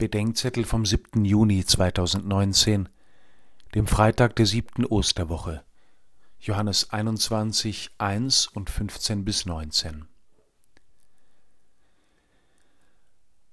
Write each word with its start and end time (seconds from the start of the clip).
Bedenkzettel 0.00 0.64
vom 0.64 0.86
7. 0.86 1.26
Juni 1.26 1.62
2019, 1.62 2.88
dem 3.74 3.86
Freitag 3.86 4.34
der 4.34 4.46
siebten 4.46 4.86
Osterwoche. 4.86 5.62
Johannes 6.38 6.88
21, 6.88 7.90
1 7.98 8.46
und 8.46 8.70
15 8.70 9.26
bis 9.26 9.44
19. 9.44 10.06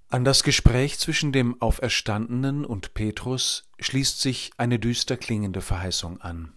An 0.07 0.23
das 0.23 0.43
Gespräch 0.43 0.97
zwischen 0.99 1.33
dem 1.33 1.61
Auferstandenen 1.61 2.63
und 2.63 2.93
Petrus 2.93 3.69
schließt 3.81 4.21
sich 4.21 4.51
eine 4.55 4.79
düster 4.79 5.17
klingende 5.17 5.59
Verheißung 5.59 6.21
an. 6.21 6.53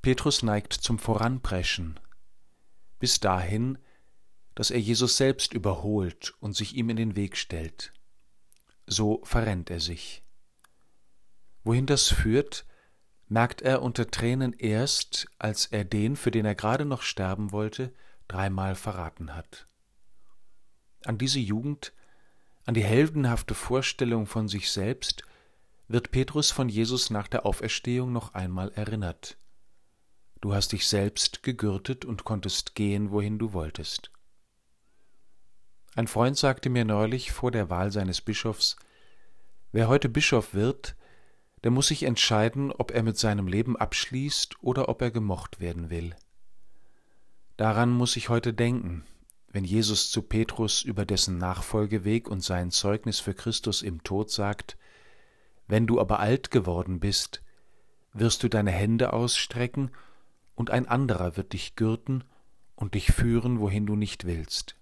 Petrus 0.00 0.42
neigt 0.42 0.72
zum 0.72 0.98
Voranpreschen, 0.98 2.00
bis 2.98 3.20
dahin, 3.20 3.76
dass 4.54 4.70
er 4.70 4.80
Jesus 4.80 5.18
selbst 5.18 5.52
überholt 5.52 6.32
und 6.40 6.56
sich 6.56 6.74
ihm 6.74 6.88
in 6.88 6.96
den 6.96 7.16
Weg 7.16 7.36
stellt 7.36 7.92
so 8.86 9.20
verrennt 9.24 9.70
er 9.70 9.80
sich. 9.80 10.22
Wohin 11.64 11.86
das 11.86 12.08
führt, 12.08 12.66
merkt 13.28 13.62
er 13.62 13.82
unter 13.82 14.10
Tränen 14.10 14.52
erst, 14.52 15.26
als 15.38 15.66
er 15.66 15.84
den, 15.84 16.16
für 16.16 16.30
den 16.30 16.44
er 16.44 16.54
gerade 16.54 16.84
noch 16.84 17.02
sterben 17.02 17.50
wollte, 17.52 17.92
dreimal 18.28 18.74
verraten 18.74 19.34
hat. 19.34 19.66
An 21.04 21.18
diese 21.18 21.40
Jugend, 21.40 21.92
an 22.66 22.74
die 22.74 22.84
heldenhafte 22.84 23.54
Vorstellung 23.54 24.26
von 24.26 24.48
sich 24.48 24.70
selbst, 24.70 25.24
wird 25.88 26.10
Petrus 26.10 26.50
von 26.50 26.68
Jesus 26.68 27.10
nach 27.10 27.26
der 27.26 27.44
Auferstehung 27.44 28.12
noch 28.12 28.34
einmal 28.34 28.70
erinnert. 28.72 29.36
Du 30.40 30.54
hast 30.54 30.72
dich 30.72 30.86
selbst 30.86 31.42
gegürtet 31.42 32.04
und 32.04 32.24
konntest 32.24 32.74
gehen, 32.74 33.10
wohin 33.10 33.38
du 33.38 33.52
wolltest. 33.52 34.11
Ein 35.94 36.06
Freund 36.06 36.38
sagte 36.38 36.70
mir 36.70 36.86
neulich 36.86 37.32
vor 37.32 37.50
der 37.50 37.68
Wahl 37.68 37.92
seines 37.92 38.22
Bischofs, 38.22 38.76
wer 39.72 39.88
heute 39.88 40.08
Bischof 40.08 40.54
wird, 40.54 40.96
der 41.64 41.70
muss 41.70 41.88
sich 41.88 42.04
entscheiden, 42.04 42.72
ob 42.72 42.92
er 42.92 43.02
mit 43.02 43.18
seinem 43.18 43.46
Leben 43.46 43.76
abschließt 43.76 44.62
oder 44.62 44.88
ob 44.88 45.02
er 45.02 45.10
gemocht 45.10 45.60
werden 45.60 45.90
will. 45.90 46.16
Daran 47.58 47.90
muss 47.90 48.16
ich 48.16 48.30
heute 48.30 48.54
denken, 48.54 49.04
wenn 49.48 49.64
Jesus 49.64 50.10
zu 50.10 50.22
Petrus 50.22 50.82
über 50.82 51.04
dessen 51.04 51.36
Nachfolgeweg 51.36 52.26
und 52.26 52.42
sein 52.42 52.70
Zeugnis 52.70 53.20
für 53.20 53.34
Christus 53.34 53.82
im 53.82 54.02
Tod 54.02 54.30
sagt, 54.30 54.78
wenn 55.68 55.86
du 55.86 56.00
aber 56.00 56.20
alt 56.20 56.50
geworden 56.50 57.00
bist, 57.00 57.42
wirst 58.14 58.42
du 58.42 58.48
deine 58.48 58.70
Hände 58.70 59.12
ausstrecken, 59.12 59.90
und 60.54 60.70
ein 60.70 60.86
anderer 60.86 61.36
wird 61.38 61.54
dich 61.54 61.76
gürten 61.76 62.24
und 62.76 62.94
dich 62.94 63.10
führen, 63.10 63.60
wohin 63.60 63.86
du 63.86 63.96
nicht 63.96 64.26
willst. 64.26 64.76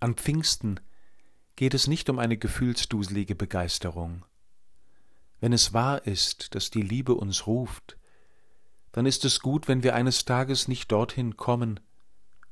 An 0.00 0.14
Pfingsten 0.14 0.78
geht 1.56 1.74
es 1.74 1.88
nicht 1.88 2.08
um 2.08 2.20
eine 2.20 2.36
gefühlsduselige 2.36 3.34
Begeisterung. 3.34 4.24
Wenn 5.40 5.52
es 5.52 5.72
wahr 5.72 6.06
ist, 6.06 6.54
dass 6.54 6.70
die 6.70 6.82
Liebe 6.82 7.14
uns 7.14 7.48
ruft, 7.48 7.96
dann 8.92 9.06
ist 9.06 9.24
es 9.24 9.40
gut, 9.40 9.66
wenn 9.66 9.82
wir 9.82 9.96
eines 9.96 10.24
Tages 10.24 10.68
nicht 10.68 10.92
dorthin 10.92 11.36
kommen, 11.36 11.80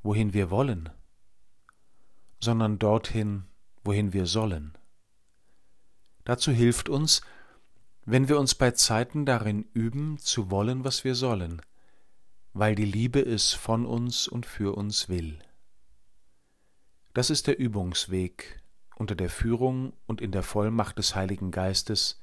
wohin 0.02 0.32
wir 0.32 0.50
wollen, 0.50 0.90
sondern 2.40 2.78
dorthin, 2.80 3.44
wohin 3.84 4.12
wir 4.12 4.26
sollen. 4.26 4.76
Dazu 6.24 6.50
hilft 6.50 6.88
uns, 6.88 7.22
wenn 8.04 8.28
wir 8.28 8.40
uns 8.40 8.56
bei 8.56 8.72
Zeiten 8.72 9.24
darin 9.24 9.68
üben, 9.72 10.18
zu 10.18 10.50
wollen, 10.50 10.84
was 10.84 11.04
wir 11.04 11.14
sollen, 11.14 11.62
weil 12.52 12.74
die 12.74 12.84
Liebe 12.84 13.20
es 13.20 13.52
von 13.52 13.86
uns 13.86 14.26
und 14.26 14.46
für 14.46 14.76
uns 14.76 15.08
will. 15.08 15.38
Das 17.16 17.30
ist 17.30 17.46
der 17.46 17.58
Übungsweg 17.58 18.62
unter 18.94 19.14
der 19.14 19.30
Führung 19.30 19.94
und 20.04 20.20
in 20.20 20.32
der 20.32 20.42
Vollmacht 20.42 20.98
des 20.98 21.14
Heiligen 21.14 21.50
Geistes, 21.50 22.20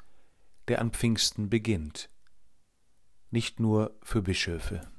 der 0.67 0.81
an 0.81 0.91
Pfingsten 0.91 1.49
beginnt, 1.49 2.11
nicht 3.31 3.59
nur 3.59 3.97
für 4.03 4.21
Bischöfe. 4.21 4.92